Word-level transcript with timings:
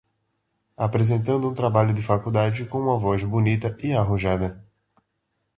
Apresentando 0.77 1.47
um 1.47 1.53
trabalho 1.53 1.93
de 1.93 2.01
faculdade 2.01 2.65
com 2.65 2.79
uma 2.79 2.97
voz 2.97 3.23
bonita 3.23 3.77
e 3.83 3.93
arrojada 3.93 4.59